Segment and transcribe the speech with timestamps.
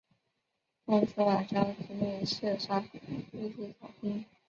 [0.83, 2.83] 奉司马昭之命弑害
[3.33, 4.25] 魏帝曹髦。